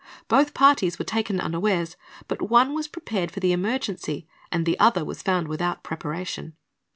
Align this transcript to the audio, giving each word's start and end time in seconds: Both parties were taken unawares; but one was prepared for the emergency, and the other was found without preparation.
Both 0.27 0.55
parties 0.55 0.97
were 0.97 1.05
taken 1.05 1.39
unawares; 1.39 1.95
but 2.27 2.49
one 2.49 2.73
was 2.73 2.87
prepared 2.87 3.29
for 3.29 3.39
the 3.39 3.51
emergency, 3.51 4.25
and 4.51 4.65
the 4.65 4.79
other 4.79 5.05
was 5.05 5.21
found 5.21 5.47
without 5.47 5.83
preparation. 5.83 6.53